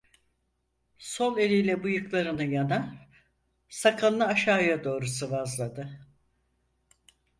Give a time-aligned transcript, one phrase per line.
[0.97, 2.95] Sol eliyle bıyıklarını yana,
[3.69, 5.99] sakalını aşağıya doğru sıvazladı: